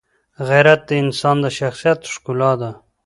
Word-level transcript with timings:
غیرت 0.49 0.81
د 0.89 0.91
انسان 1.03 1.37
د 1.43 1.45
شخصیت 1.59 1.99
ښکلا 2.13 2.51
ده. 2.61 2.71